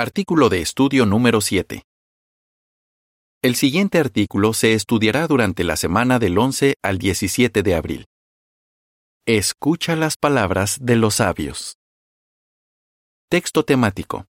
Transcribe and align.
Artículo 0.00 0.48
de 0.48 0.62
estudio 0.62 1.04
número 1.04 1.42
7. 1.42 1.82
El 3.42 3.54
siguiente 3.54 3.98
artículo 3.98 4.54
se 4.54 4.72
estudiará 4.72 5.26
durante 5.26 5.62
la 5.62 5.76
semana 5.76 6.18
del 6.18 6.38
11 6.38 6.72
al 6.82 6.96
17 6.96 7.62
de 7.62 7.74
abril. 7.74 8.06
Escucha 9.26 9.96
las 9.96 10.16
palabras 10.16 10.78
de 10.80 10.96
los 10.96 11.16
sabios. 11.16 11.76
Texto 13.28 13.62
temático. 13.66 14.24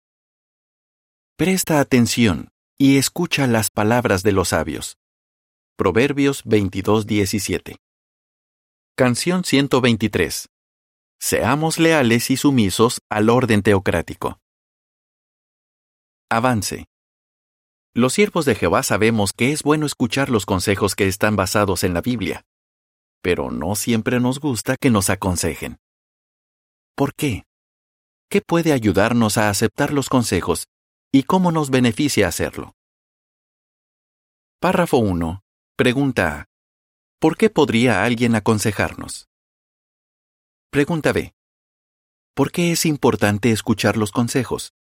Presta 1.36 1.78
atención 1.78 2.48
y 2.76 2.98
escucha 2.98 3.46
las 3.46 3.70
palabras 3.70 4.24
de 4.24 4.32
los 4.32 4.48
sabios. 4.48 4.96
Proverbios 5.76 6.42
22:17. 6.46 7.76
Canción 8.96 9.44
123. 9.44 10.48
Seamos 11.20 11.78
leales 11.78 12.28
y 12.32 12.36
sumisos 12.36 13.02
al 13.08 13.30
orden 13.30 13.62
teocrático. 13.62 14.40
Avance. 16.32 16.86
Los 17.92 18.12
siervos 18.12 18.44
de 18.44 18.54
Jehová 18.54 18.84
sabemos 18.84 19.32
que 19.32 19.50
es 19.50 19.64
bueno 19.64 19.84
escuchar 19.84 20.30
los 20.30 20.46
consejos 20.46 20.94
que 20.94 21.08
están 21.08 21.34
basados 21.34 21.82
en 21.82 21.92
la 21.92 22.02
Biblia, 22.02 22.44
pero 23.20 23.50
no 23.50 23.74
siempre 23.74 24.20
nos 24.20 24.38
gusta 24.38 24.76
que 24.76 24.90
nos 24.90 25.10
aconsejen. 25.10 25.78
¿Por 26.94 27.14
qué? 27.14 27.42
¿Qué 28.30 28.42
puede 28.42 28.72
ayudarnos 28.72 29.38
a 29.38 29.50
aceptar 29.50 29.92
los 29.92 30.08
consejos 30.08 30.68
y 31.10 31.24
cómo 31.24 31.50
nos 31.50 31.70
beneficia 31.70 32.28
hacerlo? 32.28 32.76
Párrafo 34.60 34.98
1. 34.98 35.42
Pregunta 35.76 36.38
A. 36.38 36.44
¿Por 37.18 37.36
qué 37.36 37.50
podría 37.50 38.04
alguien 38.04 38.36
aconsejarnos? 38.36 39.26
Pregunta 40.70 41.12
B. 41.12 41.34
¿Por 42.36 42.52
qué 42.52 42.70
es 42.70 42.86
importante 42.86 43.50
escuchar 43.50 43.96
los 43.96 44.12
consejos? 44.12 44.74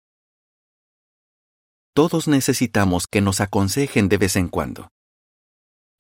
Todos 1.99 2.29
necesitamos 2.29 3.09
que 3.09 3.21
nos 3.21 3.41
aconsejen 3.41 4.09
de 4.09 4.19
vez 4.19 4.37
en 4.37 4.47
cuando. 4.47 4.93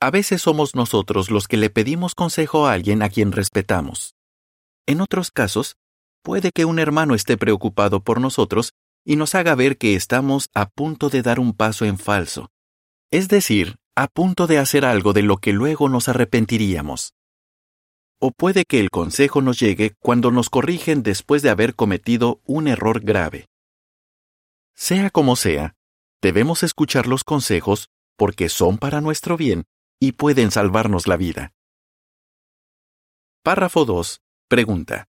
A 0.01 0.13
veces 0.13 0.43
somos 0.43 0.77
nosotros 0.77 1.29
los 1.29 1.49
que 1.49 1.57
le 1.57 1.71
pedimos 1.71 2.15
consejo 2.15 2.69
a 2.69 2.73
alguien 2.75 3.03
a 3.03 3.09
quien 3.09 3.33
respetamos. 3.33 4.15
En 4.87 5.01
otros 5.01 5.33
casos, 5.33 5.75
puede 6.23 6.53
que 6.53 6.67
un 6.67 6.79
hermano 6.79 7.17
esté 7.17 7.37
preocupado 7.37 8.05
por 8.05 8.21
nosotros 8.21 8.75
y 9.05 9.17
nos 9.17 9.35
haga 9.35 9.57
ver 9.57 9.77
que 9.77 9.97
estamos 9.97 10.51
a 10.55 10.67
punto 10.67 11.11
de 11.11 11.23
dar 11.23 11.41
un 11.41 11.53
paso 11.53 11.85
en 11.85 11.99
falso, 11.99 12.49
es 13.11 13.27
decir, 13.27 13.75
a 13.97 14.07
punto 14.07 14.47
de 14.47 14.59
hacer 14.59 14.85
algo 14.85 15.13
de 15.13 15.23
lo 15.23 15.39
que 15.39 15.53
luego 15.53 15.89
nos 15.89 16.09
arrepentiríamos. 16.09 17.13
O 18.21 18.31
puede 18.31 18.67
que 18.67 18.79
el 18.79 18.91
consejo 18.91 19.43
nos 19.43 19.59
llegue 19.59 19.97
cuando 19.99 20.31
nos 20.31 20.49
corrigen 20.49 21.03
después 21.03 21.43
de 21.43 21.51
haber 21.51 21.75
cometido 21.75 22.41
un 22.45 22.69
error 22.69 23.01
grave. 23.01 23.47
Sea 24.77 25.11
como 25.11 25.35
sea, 25.35 25.75
debemos 26.23 26.63
escuchar 26.63 27.07
los 27.07 27.25
consejos 27.25 27.89
porque 28.17 28.49
son 28.49 28.79
para 28.79 29.01
nuestro 29.01 29.37
bien 29.37 29.65
y 30.01 30.13
pueden 30.13 30.51
salvarnos 30.51 31.07
la 31.07 31.17
vida. 31.17 31.53
Párrafo 33.43 33.85
2. 33.85 34.21
Pregunta. 34.49 35.07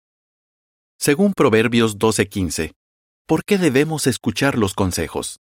Según 0.97 1.33
Proverbios 1.33 1.97
12:15, 1.97 2.73
¿por 3.27 3.43
qué 3.43 3.57
debemos 3.57 4.07
escuchar 4.07 4.57
los 4.57 4.73
consejos? 4.73 5.39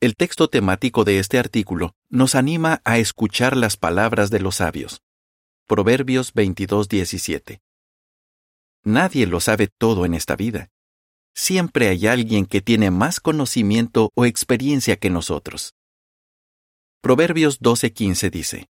El 0.00 0.14
texto 0.14 0.48
temático 0.48 1.04
de 1.04 1.18
este 1.18 1.38
artículo 1.38 1.92
nos 2.08 2.34
anima 2.34 2.80
a 2.84 2.98
escuchar 2.98 3.56
las 3.56 3.76
palabras 3.76 4.30
de 4.30 4.40
los 4.40 4.56
sabios. 4.56 5.02
Proverbios 5.66 6.34
22:17. 6.34 7.60
Nadie 8.84 9.26
lo 9.26 9.40
sabe 9.40 9.68
todo 9.68 10.04
en 10.06 10.14
esta 10.14 10.34
vida. 10.36 10.70
Siempre 11.38 11.86
hay 11.88 12.08
alguien 12.08 12.46
que 12.46 12.60
tiene 12.60 12.90
más 12.90 13.20
conocimiento 13.20 14.10
o 14.16 14.24
experiencia 14.24 14.96
que 14.96 15.08
nosotros. 15.08 15.76
Proverbios 17.00 17.60
12:15 17.60 18.28
dice, 18.28 18.66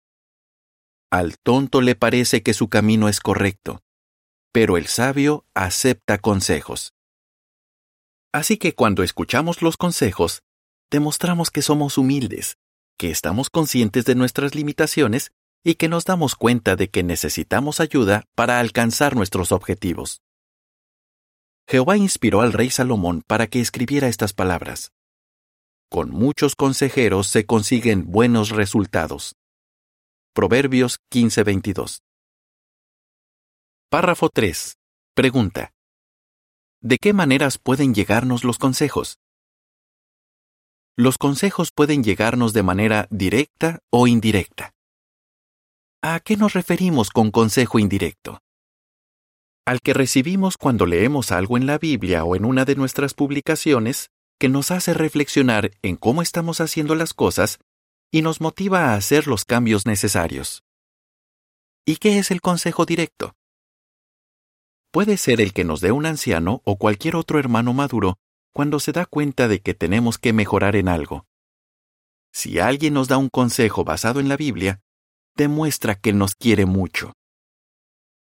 Al 1.11 1.37
tonto 1.37 1.81
le 1.81 1.93
parece 1.93 2.41
que 2.41 2.55
su 2.55 2.67
camino 2.67 3.07
es 3.07 3.19
correcto, 3.19 3.83
pero 4.51 4.77
el 4.77 4.87
sabio 4.87 5.45
acepta 5.53 6.17
consejos. 6.17 6.95
Así 8.33 8.57
que 8.57 8.73
cuando 8.73 9.03
escuchamos 9.03 9.61
los 9.61 9.77
consejos, 9.77 10.41
demostramos 10.89 11.51
que 11.51 11.61
somos 11.61 11.99
humildes, 11.99 12.57
que 12.97 13.11
estamos 13.11 13.51
conscientes 13.51 14.05
de 14.05 14.15
nuestras 14.15 14.55
limitaciones 14.55 15.31
y 15.63 15.75
que 15.75 15.87
nos 15.87 16.03
damos 16.03 16.33
cuenta 16.33 16.75
de 16.75 16.89
que 16.89 17.03
necesitamos 17.03 17.79
ayuda 17.79 18.25
para 18.33 18.59
alcanzar 18.59 19.15
nuestros 19.15 19.51
objetivos. 19.51 20.24
Jehová 21.67 21.97
inspiró 21.97 22.41
al 22.41 22.53
rey 22.53 22.69
Salomón 22.69 23.23
para 23.25 23.47
que 23.47 23.59
escribiera 23.59 24.07
estas 24.07 24.33
palabras. 24.33 24.91
Con 25.89 26.11
muchos 26.11 26.55
consejeros 26.55 27.27
se 27.27 27.45
consiguen 27.45 28.11
buenos 28.11 28.49
resultados. 28.49 29.35
Proverbios 30.33 30.99
15:22. 31.09 32.01
Párrafo 33.89 34.29
3. 34.29 34.77
Pregunta. 35.15 35.71
¿De 36.81 36.97
qué 36.97 37.13
maneras 37.13 37.57
pueden 37.57 37.95
llegarnos 37.95 38.43
los 38.43 38.59
consejos? 38.59 39.17
Los 40.97 41.17
consejos 41.17 41.71
pueden 41.71 42.03
llegarnos 42.03 42.53
de 42.53 42.63
manera 42.63 43.07
directa 43.09 43.79
o 43.89 44.07
indirecta. 44.07 44.73
¿A 46.01 46.19
qué 46.19 46.37
nos 46.37 46.53
referimos 46.53 47.09
con 47.09 47.31
consejo 47.31 47.79
indirecto? 47.79 48.44
Al 49.65 49.81
que 49.81 49.95
recibimos 49.95 50.57
cuando 50.57 50.85
leemos 50.85 51.31
algo 51.31 51.57
en 51.57 51.65
la 51.65 51.79
Biblia 51.79 52.23
o 52.23 52.35
en 52.35 52.45
una 52.45 52.65
de 52.65 52.75
nuestras 52.75 53.15
publicaciones 53.15 54.11
que 54.39 54.47
nos 54.47 54.69
hace 54.69 54.93
reflexionar 54.93 55.71
en 55.81 55.95
cómo 55.95 56.21
estamos 56.21 56.61
haciendo 56.61 56.93
las 56.93 57.15
cosas 57.15 57.57
y 58.11 58.21
nos 58.21 58.41
motiva 58.41 58.91
a 58.91 58.95
hacer 58.95 59.25
los 59.25 59.43
cambios 59.43 59.87
necesarios. 59.87 60.63
¿Y 61.83 61.95
qué 61.95 62.19
es 62.19 62.29
el 62.29 62.41
consejo 62.41 62.85
directo? 62.85 63.35
Puede 64.91 65.17
ser 65.17 65.41
el 65.41 65.51
que 65.51 65.63
nos 65.63 65.81
dé 65.81 65.91
un 65.91 66.05
anciano 66.05 66.61
o 66.63 66.77
cualquier 66.77 67.15
otro 67.15 67.39
hermano 67.39 67.73
maduro 67.73 68.17
cuando 68.53 68.79
se 68.79 68.91
da 68.91 69.05
cuenta 69.05 69.47
de 69.47 69.61
que 69.61 69.73
tenemos 69.73 70.19
que 70.19 70.31
mejorar 70.31 70.75
en 70.75 70.87
algo. 70.87 71.25
Si 72.31 72.59
alguien 72.59 72.93
nos 72.93 73.07
da 73.07 73.17
un 73.17 73.29
consejo 73.29 73.83
basado 73.83 74.19
en 74.19 74.29
la 74.29 74.37
Biblia, 74.37 74.79
demuestra 75.35 75.95
que 75.95 76.13
nos 76.13 76.35
quiere 76.35 76.65
mucho. 76.65 77.13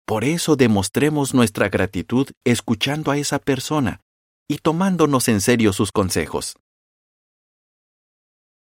Por 0.04 0.24
eso 0.24 0.56
demostremos 0.56 1.34
nuestra 1.34 1.68
gratitud 1.68 2.28
escuchando 2.44 3.10
a 3.10 3.18
esa 3.18 3.38
persona 3.38 4.00
y 4.48 4.58
tomándonos 4.58 5.28
en 5.28 5.40
serio 5.40 5.72
sus 5.72 5.92
consejos. 5.92 6.56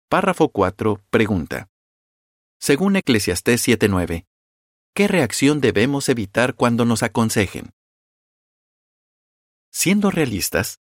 Párrafo 0.09 0.49
4. 0.49 1.01
Pregunta. 1.09 1.69
Según 2.59 2.95
Eclesiastés 2.95 3.67
7.9, 3.67 4.25
¿qué 4.93 5.07
reacción 5.07 5.59
debemos 5.59 6.07
evitar 6.07 6.53
cuando 6.53 6.85
nos 6.85 7.03
aconsejen? 7.03 7.71
Siendo 9.71 10.11
realistas, 10.11 10.79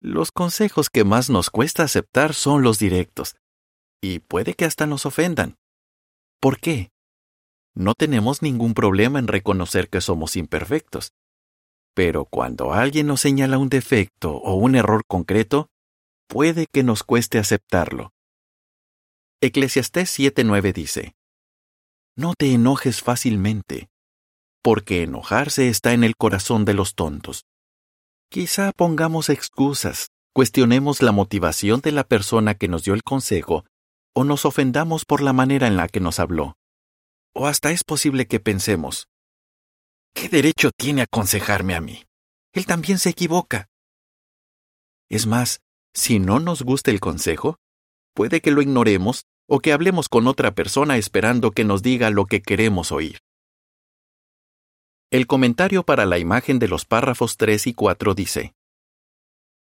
los 0.00 0.30
consejos 0.30 0.90
que 0.90 1.02
más 1.02 1.30
nos 1.30 1.48
cuesta 1.48 1.82
aceptar 1.82 2.34
son 2.34 2.62
los 2.62 2.78
directos, 2.78 3.36
y 4.02 4.18
puede 4.18 4.52
que 4.52 4.66
hasta 4.66 4.86
nos 4.86 5.06
ofendan. 5.06 5.56
¿Por 6.40 6.60
qué? 6.60 6.92
No 7.74 7.94
tenemos 7.94 8.40
ningún 8.42 8.74
problema 8.74 9.18
en 9.18 9.26
reconocer 9.26 9.88
que 9.88 10.00
somos 10.00 10.36
imperfectos. 10.36 11.12
Pero 11.94 12.24
cuando 12.24 12.72
alguien 12.72 13.06
nos 13.06 13.20
señala 13.20 13.58
un 13.58 13.68
defecto 13.68 14.32
o 14.32 14.54
un 14.54 14.74
error 14.74 15.04
concreto, 15.06 15.68
puede 16.28 16.66
que 16.72 16.82
nos 16.82 17.02
cueste 17.02 17.38
aceptarlo. 17.38 18.12
Eclesiastés 19.40 20.18
7:9 20.18 20.72
dice, 20.72 21.14
No 22.16 22.34
te 22.36 22.52
enojes 22.52 23.02
fácilmente, 23.02 23.88
porque 24.62 25.02
enojarse 25.02 25.68
está 25.68 25.92
en 25.92 26.04
el 26.04 26.16
corazón 26.16 26.64
de 26.64 26.74
los 26.74 26.94
tontos. 26.94 27.44
Quizá 28.30 28.72
pongamos 28.72 29.28
excusas, 29.28 30.08
cuestionemos 30.32 31.02
la 31.02 31.12
motivación 31.12 31.80
de 31.80 31.92
la 31.92 32.04
persona 32.04 32.54
que 32.54 32.68
nos 32.68 32.84
dio 32.84 32.94
el 32.94 33.02
consejo, 33.02 33.64
o 34.14 34.24
nos 34.24 34.44
ofendamos 34.44 35.04
por 35.04 35.20
la 35.20 35.32
manera 35.32 35.66
en 35.66 35.76
la 35.76 35.88
que 35.88 36.00
nos 36.00 36.18
habló. 36.18 36.56
O 37.36 37.48
hasta 37.48 37.72
es 37.72 37.82
posible 37.82 38.26
que 38.26 38.38
pensemos, 38.38 39.08
¿qué 40.14 40.28
derecho 40.28 40.70
tiene 40.70 41.02
aconsejarme 41.02 41.74
a 41.74 41.80
mí? 41.80 42.04
Él 42.52 42.64
también 42.64 43.00
se 43.00 43.10
equivoca. 43.10 43.68
Es 45.10 45.26
más, 45.26 45.60
si 45.92 46.20
no 46.20 46.38
nos 46.38 46.62
gusta 46.62 46.92
el 46.92 47.00
consejo, 47.00 47.58
puede 48.14 48.40
que 48.40 48.52
lo 48.52 48.62
ignoremos 48.62 49.24
o 49.48 49.58
que 49.58 49.72
hablemos 49.72 50.08
con 50.08 50.28
otra 50.28 50.54
persona 50.54 50.96
esperando 50.96 51.50
que 51.50 51.64
nos 51.64 51.82
diga 51.82 52.10
lo 52.10 52.26
que 52.26 52.40
queremos 52.40 52.92
oír. 52.92 53.18
El 55.10 55.26
comentario 55.26 55.84
para 55.84 56.06
la 56.06 56.18
imagen 56.18 56.60
de 56.60 56.68
los 56.68 56.84
párrafos 56.84 57.36
3 57.36 57.66
y 57.66 57.74
4 57.74 58.14
dice, 58.14 58.54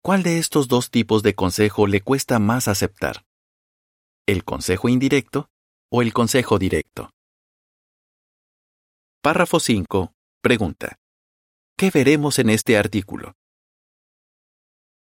¿Cuál 0.02 0.24
de 0.24 0.40
estos 0.40 0.68
dos 0.68 0.90
tipos 0.90 1.22
de 1.22 1.36
consejo 1.36 1.86
le 1.86 2.02
cuesta 2.02 2.40
más 2.40 2.68
aceptar? 2.68 3.26
¿El 4.26 4.44
consejo 4.44 4.90
indirecto 4.90 5.50
o 5.92 6.02
el 6.02 6.14
consejo 6.14 6.58
directo? 6.58 7.12
Párrafo 9.22 9.60
5. 9.60 10.14
Pregunta. 10.42 10.98
¿Qué 11.78 11.92
veremos 11.92 12.40
en 12.40 12.50
este 12.50 12.78
artículo? 12.78 13.34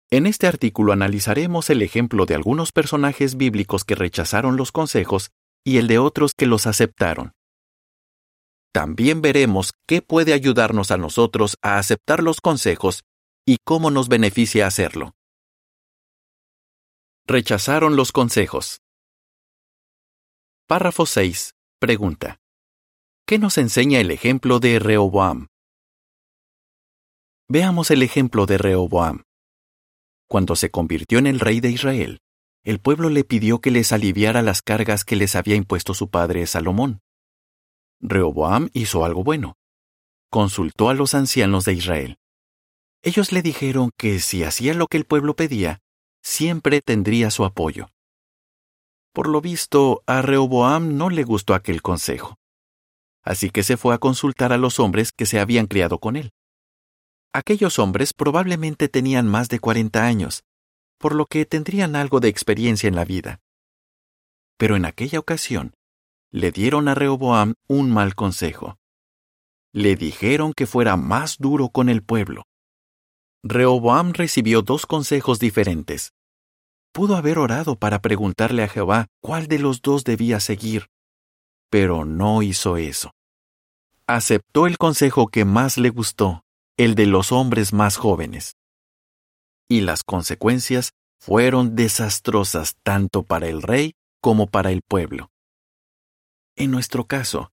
En 0.10 0.26
este 0.26 0.48
artículo 0.48 0.94
analizaremos 0.94 1.70
el 1.70 1.84
ejemplo 1.84 2.26
de 2.26 2.34
algunos 2.34 2.72
personajes 2.72 3.38
bíblicos 3.38 3.84
que 3.84 3.94
rechazaron 3.94 4.58
los 4.58 4.72
consejos 4.72 5.30
y 5.64 5.78
el 5.78 5.88
de 5.88 6.00
otros 6.00 6.34
que 6.36 6.48
los 6.48 6.66
aceptaron. 6.66 7.34
También 8.74 9.22
veremos 9.22 9.74
qué 9.88 10.02
puede 10.02 10.34
ayudarnos 10.34 10.90
a 10.90 10.98
nosotros 10.98 11.58
a 11.62 11.78
aceptar 11.78 12.24
los 12.24 12.42
consejos 12.42 13.04
y 13.46 13.58
cómo 13.64 13.92
nos 13.92 14.08
beneficia 14.08 14.66
hacerlo. 14.66 15.14
Rechazaron 17.28 17.96
los 17.96 18.12
consejos. 18.12 18.82
Párrafo 20.66 21.06
6. 21.06 21.54
Pregunta. 21.80 22.40
¿Qué 23.30 23.38
nos 23.38 23.60
enseña 23.60 24.00
el 24.00 24.10
ejemplo 24.10 24.60
de 24.60 24.80
Rehoboam? 24.80 25.50
Veamos 27.48 27.92
el 27.92 28.02
ejemplo 28.02 28.48
de 28.48 28.58
Rehoboam. 28.58 29.22
Cuando 30.28 30.56
se 30.56 30.72
convirtió 30.72 31.20
en 31.20 31.28
el 31.28 31.40
rey 31.40 31.60
de 31.60 31.70
Israel, 31.70 32.22
el 32.64 32.80
pueblo 32.80 33.12
le 33.12 33.24
pidió 33.24 33.62
que 33.62 33.70
les 33.70 33.92
aliviara 33.92 34.42
las 34.42 34.64
cargas 34.64 35.04
que 35.04 35.16
les 35.16 35.36
había 35.36 35.54
impuesto 35.54 35.94
su 35.94 36.10
padre 36.10 36.48
Salomón. 36.48 37.02
Rehoboam 38.02 38.72
hizo 38.74 39.06
algo 39.06 39.24
bueno. 39.24 39.58
Consultó 40.32 40.90
a 40.90 40.96
los 40.96 41.14
ancianos 41.14 41.66
de 41.66 41.74
Israel. 41.74 42.18
Ellos 43.04 43.32
le 43.32 43.44
dijeron 43.44 43.92
que 43.96 44.22
si 44.22 44.44
hacía 44.44 44.74
lo 44.74 44.88
que 44.88 44.98
el 44.98 45.06
pueblo 45.06 45.36
pedía, 45.36 45.82
siempre 46.24 46.82
tendría 46.82 47.30
su 47.30 47.46
apoyo. 47.46 47.92
Por 49.14 49.30
lo 49.30 49.40
visto, 49.40 50.02
a 50.08 50.24
Rehoboam 50.24 50.98
no 50.98 51.12
le 51.12 51.25
gustó 51.25 51.54
aquel 51.54 51.84
consejo. 51.84 52.38
Así 53.24 53.50
que 53.50 53.63
se 53.63 53.77
fue 53.77 53.94
a 53.94 53.98
consultar 53.98 54.54
a 54.54 54.57
los 54.57 54.80
hombres 54.80 55.12
que 55.12 55.25
se 55.25 55.39
habían 55.39 55.68
criado 55.68 56.00
con 56.00 56.16
él. 56.16 56.31
Aquellos 57.33 57.77
hombres 57.77 58.13
probablemente 58.13 58.89
tenían 58.89 59.27
más 59.27 59.50
de 59.50 59.60
40 59.60 60.04
años, 60.04 60.44
por 60.98 61.13
lo 61.13 61.25
que 61.25 61.45
tendrían 61.45 61.95
algo 61.95 62.19
de 62.19 62.27
experiencia 62.27 62.88
en 62.88 62.95
la 62.95 63.06
vida. 63.06 63.39
Pero 64.57 64.75
en 64.75 64.86
aquella 64.86 65.19
ocasión, 65.19 65.74
le 66.31 66.51
dieron 66.51 66.88
a 66.88 66.95
Rehoboam 66.95 67.54
un 67.68 67.92
mal 67.92 68.16
consejo. 68.16 68.77
Le 69.74 69.95
dijeron 69.95 70.54
que 70.54 70.68
fuera 70.68 70.98
más 70.98 71.38
duro 71.38 71.69
con 71.69 71.89
el 71.89 72.04
pueblo. 72.04 72.44
Rehoboam 73.44 74.13
recibió 74.13 74.62
dos 74.62 74.86
consejos 74.86 75.39
diferentes. 75.39 76.12
Pudo 76.92 77.15
haber 77.15 77.38
orado 77.38 77.77
para 77.77 78.01
preguntarle 78.01 78.63
a 78.63 78.68
Jehová 78.68 79.07
cuál 79.22 79.48
de 79.48 79.60
los 79.60 79.81
dos 79.81 80.04
debía 80.04 80.39
seguir, 80.39 80.88
pero 81.69 82.06
no 82.06 82.42
hizo 82.42 82.77
eso. 82.77 83.12
Aceptó 84.07 84.68
el 84.68 84.77
consejo 84.77 85.27
que 85.27 85.45
más 85.45 85.77
le 85.77 85.89
gustó 85.89 86.44
el 86.77 86.95
de 86.95 87.06
los 87.06 87.33
hombres 87.33 87.74
más 87.74 87.98
jóvenes. 87.98 88.56
Y 89.68 89.81
las 89.81 90.04
consecuencias 90.04 90.94
fueron 91.19 91.75
desastrosas 91.75 92.75
tanto 92.83 93.24
para 93.24 93.48
el 93.48 93.62
rey 93.62 93.95
como 94.21 94.48
para 94.48 94.71
el 94.71 94.81
pueblo. 94.81 95.30
En 96.56 96.71
nuestro 96.71 97.06
caso, 97.06 97.51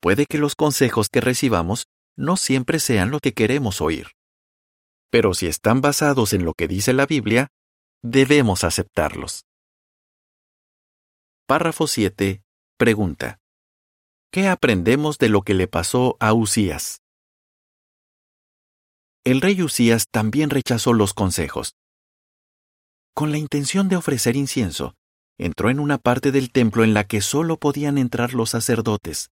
puede 0.00 0.26
que 0.26 0.36
los 0.36 0.54
consejos 0.54 1.08
que 1.08 1.22
recibamos 1.22 1.86
no 2.16 2.36
siempre 2.36 2.80
sean 2.80 3.10
lo 3.10 3.18
que 3.18 3.32
queremos 3.32 3.80
oír. 3.80 4.08
Pero 5.10 5.32
si 5.32 5.46
están 5.46 5.80
basados 5.80 6.34
en 6.34 6.44
lo 6.44 6.52
que 6.52 6.68
dice 6.68 6.92
la 6.92 7.06
Biblia, 7.06 7.48
debemos 8.02 8.62
aceptarlos. 8.62 9.46
Párrafo 11.46 11.86
7. 11.86 12.42
Pregunta. 12.76 13.38
¿Qué 14.36 14.48
aprendemos 14.48 15.16
de 15.16 15.30
lo 15.30 15.40
que 15.40 15.54
le 15.54 15.66
pasó 15.66 16.18
a 16.20 16.34
Usías? 16.34 17.00
el 19.24 19.40
rey 19.40 19.62
Usías 19.62 20.08
también 20.10 20.50
rechazó 20.50 20.92
los 20.92 21.14
consejos. 21.14 21.74
Con 23.14 23.30
la 23.32 23.38
intención 23.38 23.88
de 23.88 23.96
ofrecer 23.96 24.36
incienso, 24.36 24.92
entró 25.38 25.70
en 25.70 25.80
una 25.80 25.96
parte 25.96 26.32
del 26.32 26.52
templo 26.52 26.84
en 26.84 26.92
la 26.92 27.04
que 27.04 27.22
solo 27.22 27.56
podían 27.56 27.96
entrar 27.96 28.34
los 28.34 28.50
sacerdotes. 28.50 29.30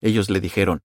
Ellos 0.00 0.28
le 0.28 0.40
dijeron, 0.40 0.80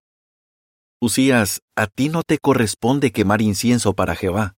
Usías, 1.01 1.61
a 1.75 1.87
ti 1.87 2.09
no 2.09 2.21
te 2.21 2.37
corresponde 2.37 3.11
quemar 3.11 3.41
incienso 3.41 3.95
para 3.95 4.15
Jehová. 4.15 4.53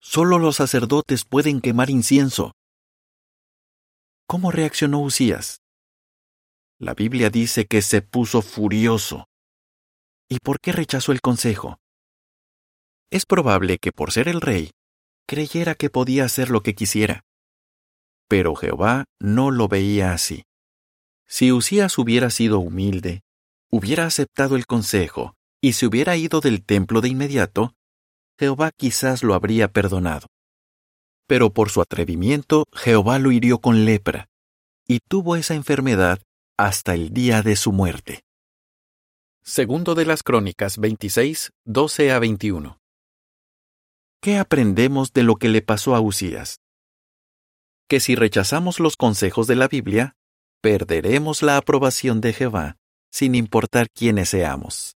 Solo 0.00 0.38
los 0.38 0.56
sacerdotes 0.56 1.26
pueden 1.26 1.60
quemar 1.60 1.90
incienso. 1.90 2.52
¿Cómo 4.26 4.50
reaccionó 4.50 5.00
Usías? 5.00 5.60
La 6.80 6.94
Biblia 6.94 7.28
dice 7.28 7.66
que 7.66 7.82
se 7.82 8.00
puso 8.00 8.40
furioso. 8.40 9.28
¿Y 10.30 10.38
por 10.38 10.60
qué 10.60 10.72
rechazó 10.72 11.12
el 11.12 11.20
consejo? 11.20 11.78
Es 13.10 13.26
probable 13.26 13.76
que 13.76 13.92
por 13.92 14.12
ser 14.12 14.28
el 14.28 14.40
rey, 14.40 14.70
creyera 15.26 15.74
que 15.74 15.90
podía 15.90 16.24
hacer 16.24 16.48
lo 16.48 16.62
que 16.62 16.74
quisiera. 16.74 17.20
Pero 18.28 18.54
Jehová 18.54 19.04
no 19.18 19.50
lo 19.50 19.68
veía 19.68 20.14
así. 20.14 20.44
Si 21.26 21.52
Usías 21.52 21.98
hubiera 21.98 22.30
sido 22.30 22.60
humilde, 22.60 23.20
hubiera 23.70 24.06
aceptado 24.06 24.56
el 24.56 24.64
consejo 24.64 25.34
y 25.60 25.74
se 25.74 25.86
hubiera 25.86 26.16
ido 26.16 26.40
del 26.40 26.64
templo 26.64 27.02
de 27.02 27.10
inmediato, 27.10 27.74
Jehová 28.38 28.70
quizás 28.74 29.22
lo 29.22 29.34
habría 29.34 29.70
perdonado. 29.70 30.28
Pero 31.26 31.52
por 31.52 31.68
su 31.68 31.82
atrevimiento, 31.82 32.64
Jehová 32.72 33.18
lo 33.18 33.32
hirió 33.32 33.58
con 33.58 33.84
lepra, 33.84 34.30
y 34.88 35.00
tuvo 35.00 35.36
esa 35.36 35.54
enfermedad 35.54 36.22
hasta 36.64 36.92
el 36.92 37.14
día 37.14 37.40
de 37.40 37.56
su 37.56 37.72
muerte. 37.72 38.22
Segundo 39.42 39.94
de 39.94 40.04
las 40.04 40.22
Crónicas 40.22 40.76
26, 40.76 41.52
12 41.64 42.12
a 42.12 42.18
21. 42.18 42.78
¿Qué 44.20 44.36
aprendemos 44.36 45.14
de 45.14 45.22
lo 45.22 45.36
que 45.36 45.48
le 45.48 45.62
pasó 45.62 45.94
a 45.94 46.00
Usías? 46.00 46.60
Que 47.88 47.98
si 47.98 48.14
rechazamos 48.14 48.78
los 48.78 48.98
consejos 48.98 49.46
de 49.46 49.56
la 49.56 49.68
Biblia, 49.68 50.16
perderemos 50.60 51.42
la 51.42 51.56
aprobación 51.56 52.20
de 52.20 52.34
Jehová, 52.34 52.76
sin 53.10 53.34
importar 53.34 53.88
quiénes 53.88 54.28
seamos. 54.28 54.96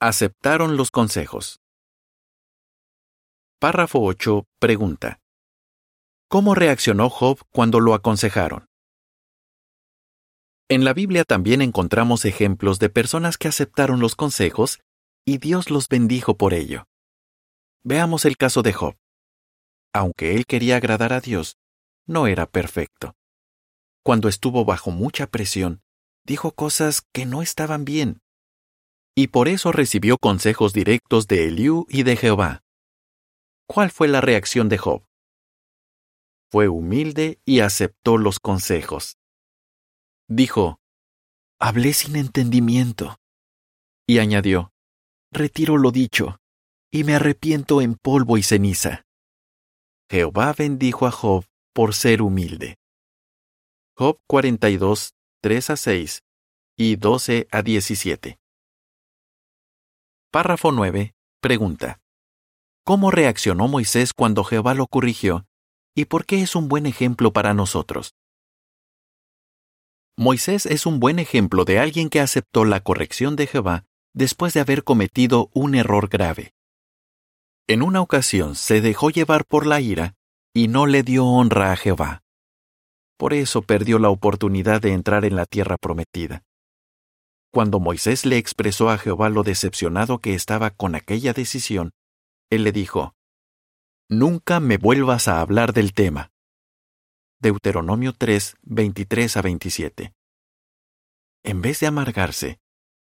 Aceptaron 0.00 0.78
los 0.78 0.90
consejos. 0.90 1.60
Párrafo 3.58 4.00
8. 4.00 4.46
Pregunta. 4.58 5.20
¿Cómo 6.30 6.54
reaccionó 6.54 7.10
Job 7.10 7.40
cuando 7.52 7.78
lo 7.80 7.92
aconsejaron? 7.92 8.69
En 10.70 10.84
la 10.84 10.94
Biblia 10.94 11.24
también 11.24 11.62
encontramos 11.62 12.24
ejemplos 12.24 12.78
de 12.78 12.90
personas 12.90 13.38
que 13.38 13.48
aceptaron 13.48 13.98
los 13.98 14.14
consejos 14.14 14.78
y 15.26 15.38
Dios 15.38 15.68
los 15.68 15.88
bendijo 15.88 16.36
por 16.36 16.54
ello. 16.54 16.86
Veamos 17.82 18.24
el 18.24 18.36
caso 18.36 18.62
de 18.62 18.72
Job. 18.72 18.94
Aunque 19.92 20.36
él 20.36 20.46
quería 20.46 20.76
agradar 20.76 21.12
a 21.12 21.20
Dios, 21.20 21.56
no 22.06 22.28
era 22.28 22.46
perfecto. 22.46 23.16
Cuando 24.04 24.28
estuvo 24.28 24.64
bajo 24.64 24.92
mucha 24.92 25.26
presión, 25.26 25.82
dijo 26.24 26.52
cosas 26.52 27.02
que 27.12 27.26
no 27.26 27.42
estaban 27.42 27.84
bien. 27.84 28.20
Y 29.16 29.26
por 29.26 29.48
eso 29.48 29.72
recibió 29.72 30.18
consejos 30.18 30.72
directos 30.72 31.26
de 31.26 31.48
Eliú 31.48 31.84
y 31.88 32.04
de 32.04 32.14
Jehová. 32.14 32.62
¿Cuál 33.66 33.90
fue 33.90 34.06
la 34.06 34.20
reacción 34.20 34.68
de 34.68 34.78
Job? 34.78 35.04
Fue 36.48 36.68
humilde 36.68 37.40
y 37.44 37.58
aceptó 37.58 38.18
los 38.18 38.38
consejos. 38.38 39.19
Dijo, 40.30 40.78
Hablé 41.58 41.92
sin 41.92 42.14
entendimiento. 42.14 43.16
Y 44.06 44.20
añadió, 44.20 44.72
Retiro 45.32 45.76
lo 45.76 45.90
dicho 45.90 46.38
y 46.92 47.04
me 47.04 47.14
arrepiento 47.14 47.80
en 47.80 47.94
polvo 47.94 48.38
y 48.38 48.42
ceniza. 48.42 49.04
Jehová 50.08 50.52
bendijo 50.56 51.06
a 51.06 51.10
Job 51.10 51.44
por 51.72 51.94
ser 51.94 52.22
humilde. 52.22 52.78
Job 53.96 54.18
42, 54.26 55.14
3 55.42 55.70
a 55.70 55.76
6 55.76 56.22
y 56.76 56.96
12 56.96 57.48
a 57.50 57.62
17. 57.62 58.38
Párrafo 60.32 60.72
9. 60.72 61.12
Pregunta. 61.40 62.00
¿Cómo 62.84 63.10
reaccionó 63.10 63.68
Moisés 63.68 64.12
cuando 64.14 64.44
Jehová 64.44 64.74
lo 64.74 64.86
corrigió 64.86 65.46
y 65.94 66.06
por 66.06 66.24
qué 66.24 66.40
es 66.40 66.54
un 66.56 66.68
buen 66.68 66.86
ejemplo 66.86 67.32
para 67.32 67.52
nosotros? 67.52 68.14
Moisés 70.16 70.66
es 70.66 70.86
un 70.86 71.00
buen 71.00 71.18
ejemplo 71.18 71.64
de 71.64 71.78
alguien 71.78 72.10
que 72.10 72.20
aceptó 72.20 72.64
la 72.64 72.80
corrección 72.80 73.36
de 73.36 73.46
Jehová 73.46 73.86
después 74.12 74.52
de 74.54 74.60
haber 74.60 74.84
cometido 74.84 75.50
un 75.54 75.74
error 75.74 76.08
grave. 76.08 76.52
En 77.68 77.82
una 77.82 78.00
ocasión 78.00 78.56
se 78.56 78.80
dejó 78.80 79.10
llevar 79.10 79.44
por 79.44 79.66
la 79.66 79.80
ira 79.80 80.14
y 80.52 80.68
no 80.68 80.86
le 80.86 81.02
dio 81.02 81.24
honra 81.26 81.72
a 81.72 81.76
Jehová. 81.76 82.22
Por 83.16 83.34
eso 83.34 83.62
perdió 83.62 83.98
la 83.98 84.10
oportunidad 84.10 84.80
de 84.80 84.92
entrar 84.92 85.24
en 85.24 85.36
la 85.36 85.46
tierra 85.46 85.76
prometida. 85.76 86.42
Cuando 87.52 87.80
Moisés 87.80 88.26
le 88.26 88.38
expresó 88.38 88.90
a 88.90 88.98
Jehová 88.98 89.28
lo 89.28 89.42
decepcionado 89.42 90.18
que 90.18 90.34
estaba 90.34 90.70
con 90.70 90.94
aquella 90.94 91.32
decisión, 91.32 91.92
él 92.50 92.64
le 92.64 92.72
dijo, 92.72 93.14
Nunca 94.08 94.58
me 94.58 94.76
vuelvas 94.76 95.28
a 95.28 95.40
hablar 95.40 95.72
del 95.72 95.92
tema. 95.92 96.29
Deuteronomio 97.42 98.12
3, 98.12 98.56
23 98.64 99.36
a 99.38 99.40
27. 99.40 100.12
En 101.42 101.62
vez 101.62 101.80
de 101.80 101.86
amargarse, 101.86 102.60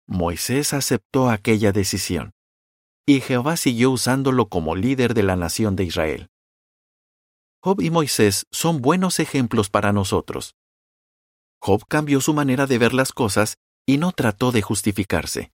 Moisés 0.06 0.72
aceptó 0.72 1.28
aquella 1.28 1.72
decisión. 1.72 2.32
y 3.06 3.20
Jehová 3.20 3.58
siguió 3.58 3.90
usándolo 3.90 4.48
como 4.48 4.76
líder 4.76 5.12
de 5.12 5.24
la 5.24 5.36
nación 5.36 5.76
de 5.76 5.84
Israel. 5.84 6.30
Job 7.62 7.82
y 7.82 7.90
Moisés 7.90 8.46
son 8.50 8.80
buenos 8.80 9.20
ejemplos 9.20 9.68
para 9.68 9.92
nosotros. 9.92 10.54
Job 11.60 11.84
cambió 11.86 12.22
su 12.22 12.32
manera 12.32 12.66
de 12.66 12.78
ver 12.78 12.94
las 12.94 13.12
cosas 13.12 13.58
y 13.84 13.98
no 13.98 14.12
trató 14.12 14.52
de 14.52 14.62
justificarse. 14.62 15.52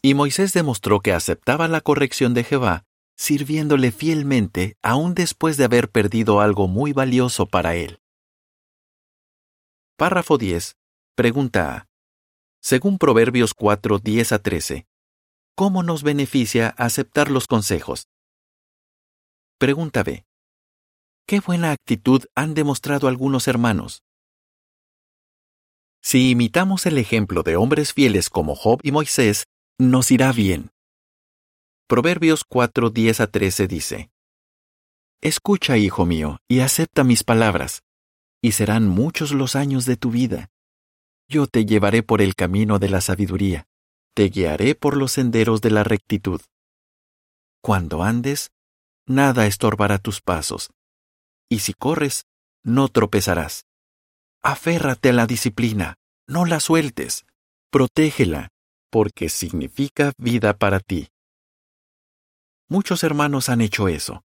Y 0.00 0.14
Moisés 0.14 0.52
demostró 0.52 1.00
que 1.00 1.12
aceptaba 1.12 1.66
la 1.66 1.80
corrección 1.80 2.34
de 2.34 2.44
Jehová, 2.44 2.84
sirviéndole 3.20 3.92
fielmente 3.92 4.78
aún 4.80 5.12
después 5.12 5.58
de 5.58 5.64
haber 5.64 5.90
perdido 5.90 6.40
algo 6.40 6.68
muy 6.68 6.94
valioso 6.94 7.44
para 7.44 7.76
él. 7.76 8.00
Párrafo 9.98 10.38
10. 10.38 10.78
Pregunta 11.16 11.76
A. 11.76 11.88
Según 12.62 12.96
Proverbios 12.96 13.52
4, 13.52 13.98
10 13.98 14.32
a 14.32 14.38
13, 14.38 14.86
¿cómo 15.54 15.82
nos 15.82 16.02
beneficia 16.02 16.70
aceptar 16.78 17.30
los 17.30 17.46
consejos? 17.46 18.08
Pregunta 19.58 20.02
B. 20.02 20.24
¿Qué 21.26 21.40
buena 21.40 21.72
actitud 21.72 22.24
han 22.34 22.54
demostrado 22.54 23.06
algunos 23.06 23.48
hermanos? 23.48 24.02
Si 26.00 26.30
imitamos 26.30 26.86
el 26.86 26.96
ejemplo 26.96 27.42
de 27.42 27.56
hombres 27.56 27.92
fieles 27.92 28.30
como 28.30 28.54
Job 28.54 28.80
y 28.82 28.92
Moisés, 28.92 29.44
nos 29.78 30.10
irá 30.10 30.32
bien. 30.32 30.70
Proverbios 31.90 32.44
4, 32.44 32.90
10 32.90 33.18
a 33.18 33.26
13 33.26 33.66
dice, 33.66 34.12
Escucha, 35.20 35.76
hijo 35.76 36.06
mío, 36.06 36.38
y 36.46 36.60
acepta 36.60 37.02
mis 37.02 37.24
palabras, 37.24 37.82
y 38.40 38.52
serán 38.52 38.86
muchos 38.86 39.32
los 39.32 39.56
años 39.56 39.86
de 39.86 39.96
tu 39.96 40.12
vida. 40.12 40.52
Yo 41.28 41.48
te 41.48 41.66
llevaré 41.66 42.04
por 42.04 42.22
el 42.22 42.36
camino 42.36 42.78
de 42.78 42.90
la 42.90 43.00
sabiduría, 43.00 43.66
te 44.14 44.28
guiaré 44.28 44.76
por 44.76 44.96
los 44.96 45.10
senderos 45.10 45.62
de 45.62 45.72
la 45.72 45.82
rectitud. 45.82 46.40
Cuando 47.60 48.04
andes, 48.04 48.52
nada 49.04 49.48
estorbará 49.48 49.98
tus 49.98 50.20
pasos, 50.20 50.70
y 51.48 51.58
si 51.58 51.74
corres, 51.74 52.24
no 52.62 52.86
tropezarás. 52.86 53.64
Aférrate 54.44 55.08
a 55.08 55.14
la 55.14 55.26
disciplina, 55.26 55.96
no 56.28 56.44
la 56.46 56.60
sueltes, 56.60 57.26
protégela, 57.72 58.50
porque 58.90 59.28
significa 59.28 60.12
vida 60.18 60.56
para 60.56 60.78
ti. 60.78 61.08
Muchos 62.72 63.02
hermanos 63.02 63.48
han 63.48 63.62
hecho 63.62 63.88
eso. 63.88 64.22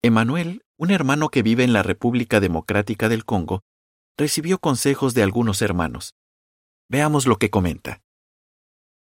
Emanuel, 0.00 0.62
un 0.78 0.92
hermano 0.92 1.28
que 1.28 1.42
vive 1.42 1.64
en 1.64 1.72
la 1.72 1.82
República 1.82 2.38
Democrática 2.38 3.08
del 3.08 3.24
Congo, 3.24 3.64
recibió 4.16 4.60
consejos 4.60 5.12
de 5.12 5.24
algunos 5.24 5.60
hermanos. 5.60 6.14
Veamos 6.88 7.26
lo 7.26 7.36
que 7.36 7.50
comenta. 7.50 8.00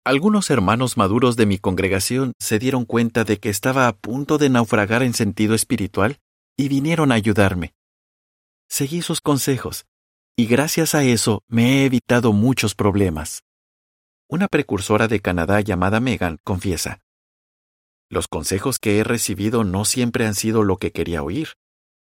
Algunos 0.05 0.51
hermanos 0.51 0.99
maduros 0.99 1.37
de 1.37 1.47
mi 1.47 1.57
congregación 1.57 2.35
se 2.39 2.59
dieron 2.59 2.85
cuenta 2.85 3.25
de 3.25 3.39
que 3.39 3.49
estaba 3.49 3.89
a 3.89 3.97
punto 3.97 4.37
de 4.37 4.51
naufragar 4.51 5.03
en 5.03 5.15
sentido 5.15 5.55
espiritual 5.55 6.19
y 6.55 6.69
vinieron 6.69 7.13
a 7.13 7.15
ayudarme. 7.15 7.73
Seguí 8.69 9.01
sus 9.01 9.23
consejos, 9.23 9.87
y 10.37 10.45
gracias 10.45 10.95
a 10.95 11.03
eso 11.03 11.45
me 11.49 11.79
he 11.79 11.85
evitado 11.87 12.35
muchos 12.35 12.75
problemas. 12.75 13.43
Una 14.29 14.49
precursora 14.49 15.09
de 15.09 15.21
Canadá 15.21 15.63
llamada 15.63 15.99
Megan 15.99 16.37
confiesa, 16.45 17.01
Los 18.13 18.29
consejos 18.29 18.79
que 18.79 18.99
he 18.99 19.05
recibido 19.05 19.65
no 19.65 19.87
siempre 19.87 20.27
han 20.27 20.35
sido 20.35 20.65
lo 20.65 20.77
que 20.77 20.93
quería 20.93 21.23
oír, 21.23 21.55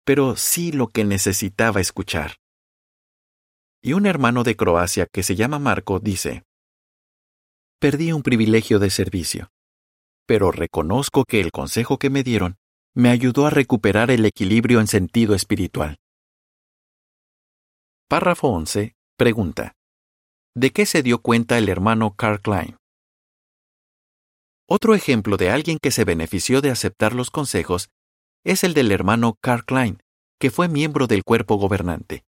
pero 0.04 0.36
sí 0.36 0.70
lo 0.70 0.88
que 0.88 1.02
necesitaba 1.02 1.80
escuchar. 1.80 2.36
Y 3.82 3.94
un 3.94 4.04
hermano 4.04 4.44
de 4.44 4.54
Croacia 4.54 5.06
que 5.10 5.22
se 5.22 5.34
llama 5.34 5.58
Marco 5.58 6.00
dice, 6.00 6.42
Perdí 7.80 8.12
un 8.12 8.22
privilegio 8.22 8.78
de 8.78 8.90
servicio, 8.90 9.48
pero 10.26 10.52
reconozco 10.52 11.24
que 11.24 11.40
el 11.40 11.50
consejo 11.50 11.98
que 11.98 12.10
me 12.10 12.22
dieron 12.22 12.56
me 12.94 13.08
ayudó 13.08 13.46
a 13.46 13.50
recuperar 13.50 14.10
el 14.10 14.26
equilibrio 14.26 14.80
en 14.80 14.88
sentido 14.88 15.34
espiritual. 15.34 15.96
Párrafo 18.10 18.48
11. 18.48 18.94
Pregunta. 19.16 19.72
¿De 20.54 20.70
qué 20.70 20.84
se 20.84 21.02
dio 21.02 21.22
cuenta 21.22 21.56
el 21.56 21.70
hermano 21.70 22.14
Carl 22.14 22.42
Klein? 22.42 22.76
Otro 24.66 24.94
ejemplo 24.94 25.36
de 25.36 25.50
alguien 25.50 25.78
que 25.80 25.90
se 25.90 26.04
benefició 26.04 26.62
de 26.62 26.70
aceptar 26.70 27.14
los 27.14 27.30
consejos 27.30 27.90
es 28.44 28.64
el 28.64 28.72
del 28.72 28.92
hermano 28.92 29.36
Carl 29.40 29.64
Klein, 29.64 30.02
que 30.38 30.50
fue 30.50 30.68
miembro 30.68 31.06
del 31.06 31.22
cuerpo 31.22 31.56
gobernante. 31.56 32.24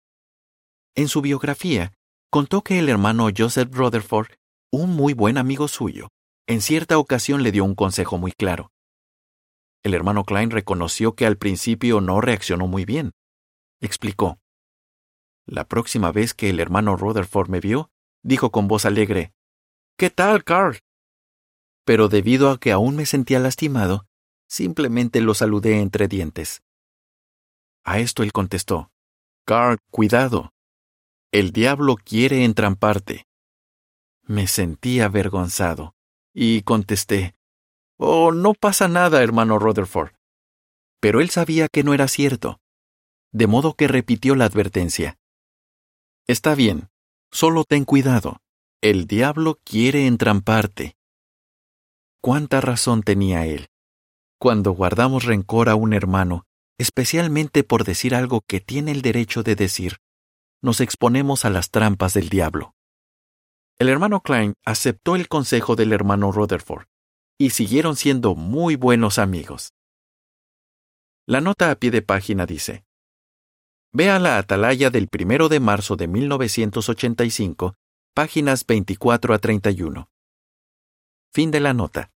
En 0.95 1.07
su 1.07 1.21
biografía, 1.21 1.93
contó 2.31 2.63
que 2.63 2.79
el 2.79 2.89
hermano 2.89 3.29
Joseph 3.35 3.69
Rutherford, 3.71 4.31
un 4.71 4.95
muy 4.95 5.13
buen 5.13 5.37
amigo 5.37 5.67
suyo, 5.67 6.09
en 6.47 6.61
cierta 6.61 6.97
ocasión 6.97 7.43
le 7.43 7.51
dio 7.51 7.63
un 7.63 7.75
consejo 7.75 8.17
muy 8.17 8.31
claro. 8.31 8.71
El 9.83 9.93
hermano 9.93 10.23
Klein 10.23 10.49
reconoció 10.49 11.13
que 11.13 11.25
al 11.25 11.37
principio 11.37 12.01
no 12.01 12.21
reaccionó 12.21 12.67
muy 12.67 12.85
bien. 12.85 13.11
Explicó. 13.81 14.39
La 15.45 15.67
próxima 15.67 16.11
vez 16.11 16.33
que 16.33 16.49
el 16.49 16.59
hermano 16.59 16.95
Rutherford 16.95 17.49
me 17.49 17.59
vio, 17.59 17.91
dijo 18.23 18.51
con 18.51 18.67
voz 18.67 18.85
alegre, 18.85 19.33
¿Qué 19.97 20.09
tal, 20.09 20.43
Carl? 20.43 20.79
Pero 21.85 22.07
debido 22.07 22.49
a 22.49 22.59
que 22.59 22.71
aún 22.71 22.95
me 22.95 23.05
sentía 23.05 23.39
lastimado, 23.39 24.07
simplemente 24.47 25.21
lo 25.21 25.33
saludé 25.33 25.79
entre 25.79 26.07
dientes. 26.07 26.63
A 27.83 27.99
esto 27.99 28.23
él 28.23 28.31
contestó, 28.31 28.91
Carl, 29.45 29.77
cuidado. 29.91 30.53
El 31.31 31.51
diablo 31.51 31.95
quiere 31.95 32.45
entramparte. 32.45 33.27
Me 34.23 34.47
sentí 34.47 35.01
avergonzado, 35.01 35.95
y 36.33 36.61
contesté, 36.61 37.35
Oh, 37.97 38.31
no 38.31 38.53
pasa 38.53 38.87
nada, 38.87 39.21
hermano 39.21 39.59
Rutherford. 39.59 40.13
Pero 40.99 41.19
él 41.19 41.29
sabía 41.29 41.67
que 41.67 41.83
no 41.83 41.93
era 41.93 42.07
cierto, 42.07 42.61
de 43.31 43.47
modo 43.47 43.75
que 43.75 43.87
repitió 43.87 44.35
la 44.35 44.45
advertencia. 44.45 45.17
Está 46.25 46.55
bien, 46.55 46.89
Solo 47.33 47.63
ten 47.63 47.83
cuidado. 47.83 48.43
El 48.79 49.07
diablo 49.07 49.57
quiere 49.63 50.05
entramparte. 50.05 50.95
Cuánta 52.25 52.61
razón 52.61 53.03
tenía 53.03 53.45
él. 53.47 53.67
Cuando 54.39 54.71
guardamos 54.71 55.25
rencor 55.25 55.67
a 55.67 55.75
un 55.75 55.91
hermano, 55.91 56.45
especialmente 56.77 57.65
por 57.65 57.83
decir 57.83 58.15
algo 58.15 58.39
que 58.47 58.61
tiene 58.61 58.91
el 58.91 59.01
derecho 59.01 59.43
de 59.43 59.57
decir, 59.57 59.97
nos 60.61 60.79
exponemos 60.79 61.43
a 61.43 61.49
las 61.49 61.69
trampas 61.69 62.13
del 62.13 62.29
diablo. 62.29 62.75
El 63.77 63.89
hermano 63.89 64.21
Klein 64.21 64.53
aceptó 64.65 65.17
el 65.17 65.27
consejo 65.27 65.75
del 65.75 65.91
hermano 65.91 66.31
Rutherford 66.31 66.85
y 67.37 67.49
siguieron 67.49 67.97
siendo 67.97 68.35
muy 68.35 68.77
buenos 68.77 69.19
amigos. 69.19 69.73
La 71.27 71.41
nota 71.41 71.71
a 71.71 71.75
pie 71.75 71.91
de 71.91 72.03
página 72.03 72.45
dice, 72.45 72.85
Vea 73.91 74.17
la 74.19 74.37
atalaya 74.37 74.89
del 74.89 75.09
primero 75.09 75.49
de 75.49 75.59
marzo 75.59 75.97
de 75.97 76.07
1985, 76.07 77.75
páginas 78.13 78.65
24 78.65 79.33
a 79.33 79.39
31. 79.39 80.07
Fin 81.33 81.51
de 81.51 81.59
la 81.59 81.73
nota. 81.73 82.12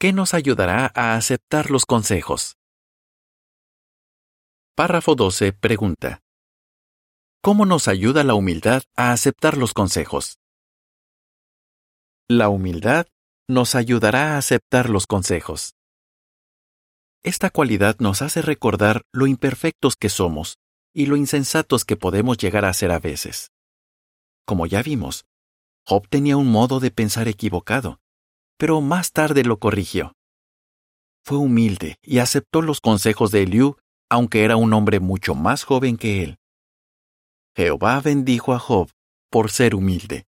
¿Qué 0.00 0.14
nos 0.14 0.32
ayudará 0.32 0.90
a 0.94 1.14
aceptar 1.14 1.70
los 1.70 1.84
consejos? 1.84 2.56
Párrafo 4.74 5.14
12 5.14 5.52
pregunta. 5.52 6.22
¿Cómo 7.42 7.66
nos 7.66 7.86
ayuda 7.86 8.24
la 8.24 8.32
humildad 8.32 8.82
a 8.96 9.12
aceptar 9.12 9.58
los 9.58 9.74
consejos? 9.74 10.38
La 12.30 12.48
humildad 12.48 13.08
nos 13.46 13.74
ayudará 13.74 14.36
a 14.36 14.38
aceptar 14.38 14.88
los 14.88 15.06
consejos. 15.06 15.74
Esta 17.22 17.50
cualidad 17.50 17.96
nos 17.98 18.22
hace 18.22 18.40
recordar 18.40 19.02
lo 19.12 19.26
imperfectos 19.26 19.96
que 19.96 20.08
somos 20.08 20.56
y 20.94 21.04
lo 21.04 21.16
insensatos 21.16 21.84
que 21.84 21.96
podemos 21.98 22.38
llegar 22.38 22.64
a 22.64 22.72
ser 22.72 22.90
a 22.90 23.00
veces. 23.00 23.50
Como 24.46 24.64
ya 24.64 24.82
vimos, 24.82 25.26
Job 25.86 26.08
tenía 26.08 26.38
un 26.38 26.50
modo 26.50 26.80
de 26.80 26.90
pensar 26.90 27.28
equivocado, 27.28 28.00
pero 28.60 28.82
más 28.82 29.12
tarde 29.12 29.42
lo 29.42 29.58
corrigió. 29.58 30.12
Fue 31.24 31.38
humilde 31.38 31.96
y 32.02 32.18
aceptó 32.18 32.60
los 32.60 32.82
consejos 32.82 33.30
de 33.30 33.44
Eliú, 33.44 33.78
aunque 34.10 34.44
era 34.44 34.56
un 34.56 34.74
hombre 34.74 35.00
mucho 35.00 35.34
más 35.34 35.64
joven 35.64 35.96
que 35.96 36.22
él. 36.22 36.36
Jehová 37.56 38.02
bendijo 38.02 38.52
a 38.52 38.58
Job 38.58 38.90
por 39.30 39.50
ser 39.50 39.74
humilde. 39.74 40.26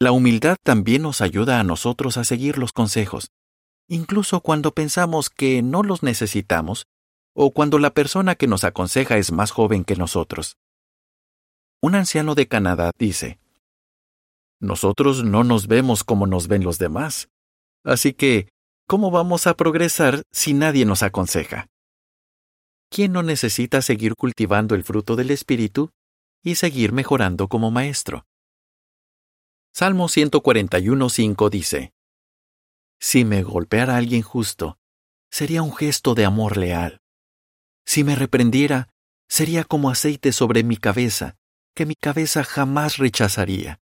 La 0.00 0.10
humildad 0.10 0.56
también 0.64 1.02
nos 1.02 1.20
ayuda 1.20 1.60
a 1.60 1.62
nosotros 1.62 2.16
a 2.16 2.24
seguir 2.24 2.58
los 2.58 2.72
consejos, 2.72 3.30
incluso 3.86 4.40
cuando 4.40 4.72
pensamos 4.74 5.30
que 5.30 5.62
no 5.62 5.84
los 5.84 6.02
necesitamos 6.02 6.86
o 7.36 7.52
cuando 7.52 7.78
la 7.78 7.90
persona 7.90 8.34
que 8.34 8.48
nos 8.48 8.64
aconseja 8.64 9.16
es 9.16 9.30
más 9.30 9.52
joven 9.52 9.84
que 9.84 9.94
nosotros. 9.94 10.56
Un 11.80 11.94
anciano 11.94 12.34
de 12.34 12.48
Canadá 12.48 12.90
dice, 12.98 13.38
Nosotros 14.60 15.24
no 15.24 15.44
nos 15.44 15.66
vemos 15.66 16.04
como 16.04 16.26
nos 16.26 16.48
ven 16.48 16.64
los 16.64 16.78
demás, 16.78 17.28
así 17.84 18.14
que, 18.14 18.48
¿cómo 18.86 19.10
vamos 19.10 19.46
a 19.46 19.54
progresar 19.54 20.22
si 20.32 20.54
nadie 20.54 20.84
nos 20.84 21.02
aconseja? 21.02 21.68
¿Quién 22.88 23.12
no 23.12 23.22
necesita 23.22 23.82
seguir 23.82 24.14
cultivando 24.14 24.74
el 24.74 24.84
fruto 24.84 25.16
del 25.16 25.30
Espíritu 25.30 25.90
y 26.42 26.54
seguir 26.54 26.92
mejorando 26.92 27.48
como 27.48 27.70
maestro? 27.70 28.26
Salmo 29.74 30.08
141.5 30.08 31.50
dice, 31.50 31.92
Si 32.98 33.24
me 33.24 33.42
golpeara 33.42 33.96
alguien 33.96 34.22
justo, 34.22 34.78
sería 35.30 35.62
un 35.62 35.74
gesto 35.74 36.14
de 36.14 36.24
amor 36.24 36.56
leal. 36.56 37.02
Si 37.84 38.02
me 38.02 38.16
reprendiera, 38.16 38.88
sería 39.28 39.64
como 39.64 39.90
aceite 39.90 40.32
sobre 40.32 40.62
mi 40.62 40.76
cabeza, 40.76 41.36
que 41.74 41.84
mi 41.84 41.94
cabeza 41.94 42.42
jamás 42.42 42.96
rechazaría. 42.96 43.80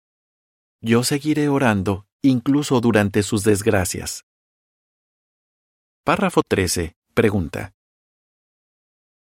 Yo 0.81 1.03
seguiré 1.03 1.49
orando 1.49 2.07
incluso 2.23 2.81
durante 2.81 3.25
sus 3.25 3.43
desgracias. 3.43 4.25
Párrafo 6.05 6.43
13. 6.47 6.95
Pregunta. 7.15 7.73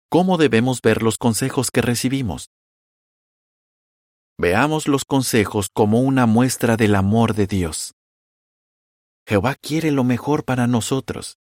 ¿Cómo 0.10 0.38
debemos 0.38 0.82
ver 0.82 1.04
los 1.04 1.20
consejos 1.20 1.70
que 1.70 1.82
recibimos? 1.82 2.50
Veamos 4.40 4.88
los 4.88 5.06
consejos 5.06 5.70
como 5.72 6.02
una 6.02 6.26
muestra 6.26 6.76
del 6.76 6.96
amor 6.96 7.36
de 7.36 7.46
Dios. 7.46 7.94
Jehová 9.28 9.54
quiere 9.54 9.92
lo 9.92 10.04
mejor 10.04 10.46
para 10.46 10.66
nosotros. 10.66 11.38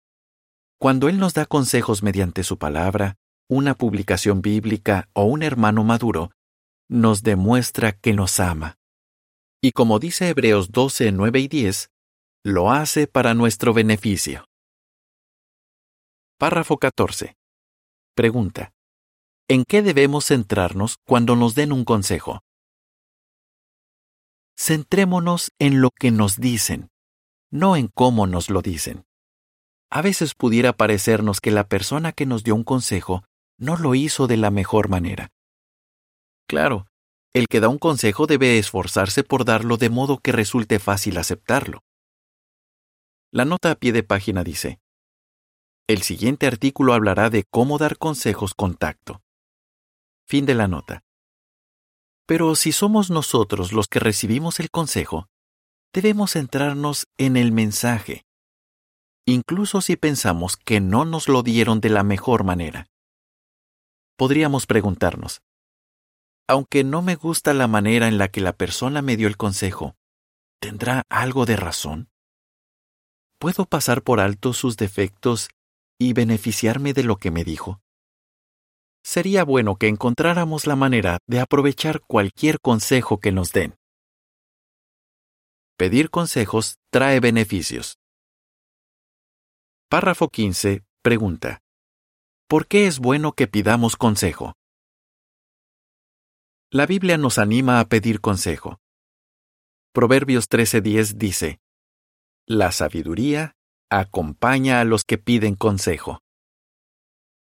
Cuando 0.77 1.07
Él 1.07 1.19
nos 1.19 1.33
da 1.33 1.45
consejos 1.45 2.03
mediante 2.03 2.43
su 2.43 2.57
palabra, 2.57 3.15
una 3.49 3.75
publicación 3.75 4.41
bíblica 4.41 5.07
o 5.13 5.23
un 5.23 5.41
hermano 5.41 5.85
maduro, 5.85 6.31
nos 6.89 7.23
demuestra 7.23 7.93
que 7.93 8.11
nos 8.11 8.41
ama. 8.41 8.77
Y 9.63 9.73
como 9.73 9.99
dice 9.99 10.27
Hebreos 10.27 10.71
12, 10.71 11.11
9 11.11 11.39
y 11.39 11.47
10, 11.47 11.91
lo 12.43 12.71
hace 12.71 13.05
para 13.05 13.35
nuestro 13.35 13.75
beneficio. 13.75 14.45
Párrafo 16.39 16.79
14. 16.79 17.35
Pregunta. 18.15 18.73
¿En 19.47 19.63
qué 19.65 19.83
debemos 19.83 20.25
centrarnos 20.25 20.97
cuando 21.05 21.35
nos 21.35 21.53
den 21.53 21.71
un 21.71 21.85
consejo? 21.85 22.41
Centrémonos 24.57 25.51
en 25.59 25.79
lo 25.79 25.91
que 25.91 26.09
nos 26.09 26.37
dicen, 26.37 26.89
no 27.51 27.75
en 27.75 27.87
cómo 27.87 28.25
nos 28.25 28.49
lo 28.49 28.63
dicen. 28.63 29.05
A 29.91 30.01
veces 30.01 30.33
pudiera 30.33 30.73
parecernos 30.73 31.39
que 31.39 31.51
la 31.51 31.67
persona 31.67 32.13
que 32.13 32.25
nos 32.25 32.43
dio 32.43 32.55
un 32.55 32.63
consejo 32.63 33.23
no 33.59 33.77
lo 33.77 33.93
hizo 33.93 34.25
de 34.25 34.37
la 34.37 34.49
mejor 34.49 34.89
manera. 34.89 35.29
Claro, 36.47 36.87
el 37.33 37.47
que 37.47 37.59
da 37.59 37.69
un 37.69 37.77
consejo 37.77 38.27
debe 38.27 38.57
esforzarse 38.57 39.23
por 39.23 39.45
darlo 39.45 39.77
de 39.77 39.89
modo 39.89 40.17
que 40.17 40.31
resulte 40.31 40.79
fácil 40.79 41.17
aceptarlo. 41.17 41.83
La 43.31 43.45
nota 43.45 43.71
a 43.71 43.75
pie 43.75 43.93
de 43.93 44.03
página 44.03 44.43
dice, 44.43 44.79
el 45.87 46.03
siguiente 46.03 46.47
artículo 46.47 46.93
hablará 46.93 47.29
de 47.29 47.43
cómo 47.43 47.77
dar 47.77 47.97
consejos 47.97 48.53
con 48.53 48.75
tacto. 48.75 49.21
Fin 50.27 50.45
de 50.45 50.55
la 50.55 50.67
nota. 50.67 51.03
Pero 52.25 52.55
si 52.55 52.71
somos 52.71 53.09
nosotros 53.09 53.73
los 53.73 53.87
que 53.87 53.99
recibimos 53.99 54.59
el 54.59 54.69
consejo, 54.69 55.27
debemos 55.93 56.31
centrarnos 56.31 57.07
en 57.17 57.35
el 57.35 57.51
mensaje, 57.51 58.23
incluso 59.25 59.81
si 59.81 59.97
pensamos 59.97 60.55
que 60.55 60.79
no 60.79 61.03
nos 61.03 61.27
lo 61.27 61.43
dieron 61.43 61.81
de 61.81 61.89
la 61.89 62.03
mejor 62.03 62.43
manera. 62.43 62.87
Podríamos 64.17 64.65
preguntarnos, 64.67 65.41
aunque 66.47 66.83
no 66.83 67.01
me 67.01 67.15
gusta 67.15 67.53
la 67.53 67.67
manera 67.67 68.07
en 68.07 68.17
la 68.17 68.27
que 68.27 68.41
la 68.41 68.53
persona 68.53 69.01
me 69.01 69.17
dio 69.17 69.27
el 69.27 69.37
consejo, 69.37 69.95
¿tendrá 70.59 71.03
algo 71.09 71.45
de 71.45 71.55
razón? 71.55 72.09
¿Puedo 73.39 73.65
pasar 73.65 74.03
por 74.03 74.19
alto 74.19 74.53
sus 74.53 74.77
defectos 74.77 75.49
y 75.97 76.13
beneficiarme 76.13 76.93
de 76.93 77.03
lo 77.03 77.17
que 77.17 77.31
me 77.31 77.43
dijo? 77.43 77.81
Sería 79.03 79.43
bueno 79.43 79.77
que 79.77 79.87
encontráramos 79.87 80.67
la 80.67 80.75
manera 80.75 81.17
de 81.27 81.39
aprovechar 81.39 82.01
cualquier 82.01 82.59
consejo 82.59 83.19
que 83.19 83.31
nos 83.31 83.51
den. 83.51 83.75
Pedir 85.75 86.11
consejos 86.11 86.77
trae 86.91 87.19
beneficios. 87.19 87.97
Párrafo 89.89 90.29
15. 90.29 90.83
Pregunta. 91.01 91.61
¿Por 92.47 92.67
qué 92.67 92.85
es 92.85 92.99
bueno 92.99 93.33
que 93.33 93.47
pidamos 93.47 93.95
consejo? 93.95 94.53
La 96.73 96.85
Biblia 96.85 97.17
nos 97.17 97.37
anima 97.37 97.81
a 97.81 97.89
pedir 97.89 98.21
consejo. 98.21 98.79
Proverbios 99.93 100.47
13:10 100.47 101.17
dice, 101.17 101.59
La 102.47 102.71
sabiduría 102.71 103.57
acompaña 103.89 104.79
a 104.79 104.85
los 104.85 105.03
que 105.03 105.17
piden 105.17 105.55
consejo. 105.55 106.21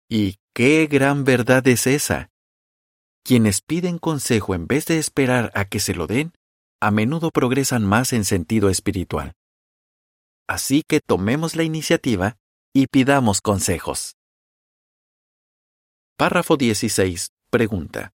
¿Y 0.09 0.37
qué 0.55 0.87
gran 0.87 1.25
verdad 1.25 1.67
es 1.67 1.85
esa? 1.85 2.31
Quienes 3.25 3.59
piden 3.59 3.97
consejo 3.97 4.55
en 4.55 4.67
vez 4.67 4.85
de 4.85 4.99
esperar 4.99 5.51
a 5.53 5.65
que 5.65 5.81
se 5.81 5.93
lo 5.93 6.07
den, 6.07 6.31
a 6.79 6.89
menudo 6.89 7.29
progresan 7.31 7.83
más 7.83 8.13
en 8.13 8.23
sentido 8.23 8.69
espiritual. 8.69 9.33
Así 10.47 10.81
que 10.81 11.01
tomemos 11.01 11.57
la 11.57 11.63
iniciativa 11.63 12.37
y 12.73 12.87
pidamos 12.87 13.41
consejos. 13.41 14.15
Párrafo 16.15 16.55
16. 16.55 17.33
Pregunta. 17.49 18.13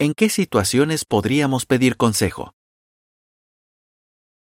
¿En 0.00 0.14
qué 0.14 0.28
situaciones 0.28 1.04
podríamos 1.04 1.66
pedir 1.66 1.96
consejo? 1.96 2.52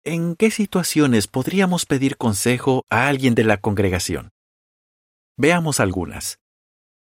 ¿En 0.05 0.35
qué 0.35 0.51
situaciones 0.51 1.29
podríamos 1.29 1.87
pedir 1.87 2.17
consejo 2.17 2.85
a 2.91 3.07
alguien 3.07 3.37
de 3.37 3.45
la 3.45 3.59
congregación? 3.59 4.31
Veamos 5.37 5.79
algunas. 5.79 6.41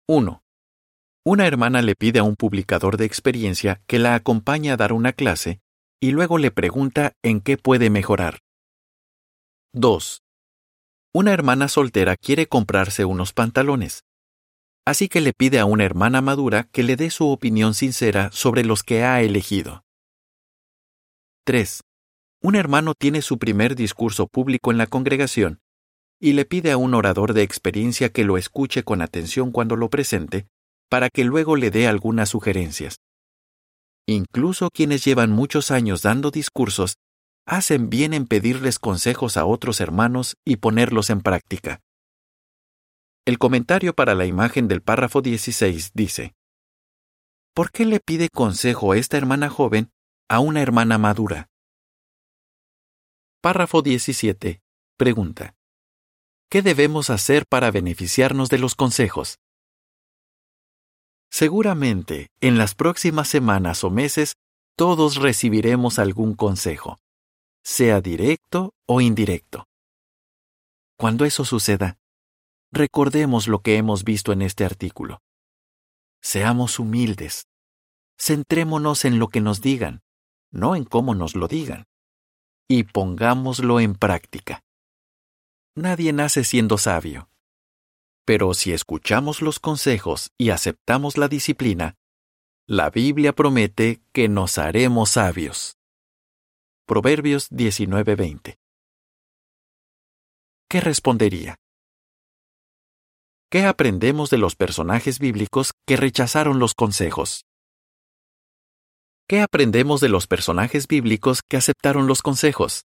1. 0.09 0.41
Una 1.25 1.47
hermana 1.49 1.83
le 1.83 1.97
pide 1.97 2.21
a 2.21 2.23
un 2.23 2.37
publicador 2.37 2.97
de 2.97 3.07
experiencia 3.07 3.83
que 3.89 3.99
la 3.99 4.15
acompañe 4.15 4.71
a 4.71 4.77
dar 4.77 4.93
una 4.93 5.13
clase 5.13 5.61
y 6.01 6.13
luego 6.13 6.39
le 6.39 6.53
pregunta 6.53 7.15
en 7.23 7.41
qué 7.41 7.57
puede 7.57 7.91
mejorar. 7.91 8.39
2. 9.73 10.23
Una 11.13 11.33
hermana 11.33 11.67
soltera 11.67 12.17
quiere 12.17 12.47
comprarse 12.47 13.05
unos 13.05 13.33
pantalones. 13.33 14.05
Así 14.85 15.09
que 15.09 15.21
le 15.21 15.33
pide 15.33 15.59
a 15.59 15.65
una 15.65 15.85
hermana 15.85 16.21
madura 16.21 16.69
que 16.73 16.83
le 16.83 16.97
dé 16.97 17.11
su 17.11 17.29
opinión 17.29 17.75
sincera 17.75 18.31
sobre 18.33 18.65
los 18.65 18.83
que 18.83 19.05
ha 19.05 19.23
elegido. 19.23 19.85
3 21.45 21.83
un 22.45 22.57
hermano 22.57 22.95
tiene 22.95 23.23
su 23.23 23.39
primer 23.39 23.77
discurso 23.77 24.27
público 24.27 24.73
en 24.73 24.79
la 24.79 24.89
congregación 24.89 25.61
y 26.21 26.33
le 26.33 26.45
pide 26.45 26.73
a 26.73 26.77
un 26.77 26.95
orador 26.95 27.35
de 27.35 27.43
experiencia 27.43 28.11
que 28.11 28.25
lo 28.25 28.37
escuche 28.37 28.83
con 28.83 29.01
atención 29.01 29.53
cuando 29.53 29.77
lo 29.77 29.91
presente, 29.91 30.47
para 30.89 31.09
que 31.09 31.25
luego 31.25 31.57
le 31.57 31.71
dé 31.71 31.87
algunas 31.87 32.29
sugerencias. 32.29 32.97
Incluso 34.07 34.71
quienes 34.73 35.05
llevan 35.05 35.31
muchos 35.31 35.71
años 35.71 36.03
dando 36.03 36.31
discursos 36.31 36.97
hacen 37.47 37.91
bien 37.91 38.13
en 38.13 38.27
pedirles 38.27 38.79
consejos 38.79 39.37
a 39.37 39.45
otros 39.47 39.81
hermanos 39.81 40.37
y 40.45 40.57
ponerlos 40.57 41.11
en 41.11 41.23
práctica. 41.23 41.81
El 43.25 43.39
comentario 43.39 43.95
para 43.95 44.17
la 44.17 44.27
imagen 44.27 44.67
del 44.67 44.83
párrafo 44.83 45.23
16 45.23 45.93
dice, 45.95 46.35
¿Por 47.55 47.71
qué 47.71 47.85
le 47.85 48.01
pide 48.01 48.29
consejo 48.29 48.95
esta 48.95 49.17
hermana 49.17 49.49
joven 49.49 49.93
a 50.29 50.41
una 50.41 50.61
hermana 50.61 50.99
madura? 50.99 51.49
Párrafo 53.41 53.81
17. 53.81 54.61
Pregunta. 54.97 55.55
¿Qué 56.51 56.63
debemos 56.63 57.11
hacer 57.11 57.47
para 57.47 57.71
beneficiarnos 57.71 58.49
de 58.49 58.59
los 58.59 58.75
consejos? 58.75 59.39
Seguramente, 61.31 62.29
en 62.41 62.59
las 62.59 62.75
próximas 62.75 63.29
semanas 63.29 63.85
o 63.85 63.91
meses, 63.91 64.35
todos 64.77 65.17
recibiremos 65.17 66.01
algún 66.01 66.35
consejo, 66.35 66.99
sea 67.63 68.01
directo 68.01 68.75
o 68.87 69.01
indirecto. 69.01 69.69
Cuando 70.99 71.25
eso 71.25 71.45
suceda, 71.45 71.99
recordemos 72.73 73.47
lo 73.47 73.61
que 73.61 73.77
hemos 73.77 74.03
visto 74.05 74.33
en 74.33 74.43
este 74.43 74.65
artículo. 74.65 75.23
Seamos 76.21 76.79
humildes. 76.79 77.47
Centrémonos 78.19 79.05
en 79.05 79.19
lo 79.19 79.29
que 79.29 79.41
nos 79.41 79.61
digan, 79.61 80.03
no 80.51 80.77
en 80.77 80.85
cómo 80.85 81.15
nos 81.15 81.35
lo 81.35 81.49
digan 81.49 81.87
y 82.73 82.85
pongámoslo 82.85 83.81
en 83.81 83.95
práctica. 83.95 84.63
Nadie 85.77 86.15
nace 86.15 86.43
siendo 86.43 86.79
sabio. 86.79 87.29
Pero 88.25 88.55
si 88.55 88.73
escuchamos 88.73 89.43
los 89.43 89.61
consejos 89.61 90.31
y 90.39 90.49
aceptamos 90.49 91.19
la 91.19 91.29
disciplina, 91.29 91.97
la 92.67 92.89
Biblia 92.89 93.35
promete 93.35 94.01
que 94.15 94.31
nos 94.31 94.57
haremos 94.57 95.11
sabios. 95.11 95.77
Proverbios 96.87 97.51
19:20. 97.51 98.59
¿Qué 100.71 100.81
respondería? 100.81 101.62
¿Qué 103.53 103.67
aprendemos 103.67 104.31
de 104.31 104.39
los 104.39 104.57
personajes 104.57 105.19
bíblicos 105.19 105.73
que 105.87 105.99
rechazaron 105.99 106.59
los 106.59 106.73
consejos? 106.73 107.45
¿Qué 109.29 109.43
aprendemos 109.43 110.01
de 110.01 110.09
los 110.09 110.27
personajes 110.27 110.87
bíblicos 110.89 111.43
que 111.47 111.59
aceptaron 111.59 112.07
los 112.07 112.23
consejos? 112.23 112.87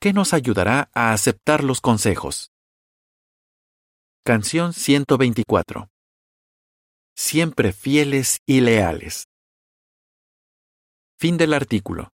¿Qué 0.00 0.14
nos 0.14 0.32
ayudará 0.32 0.88
a 0.94 1.12
aceptar 1.12 1.62
los 1.62 1.82
consejos? 1.82 2.52
Canción 4.24 4.72
124. 4.72 5.90
Siempre 7.14 7.74
fieles 7.74 8.38
y 8.46 8.62
leales. 8.62 9.26
Fin 11.18 11.36
del 11.36 11.52
artículo. 11.52 12.15